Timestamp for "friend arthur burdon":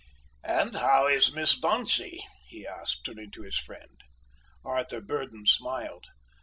3.59-5.45